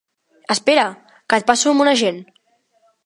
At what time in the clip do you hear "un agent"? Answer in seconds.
1.85-2.19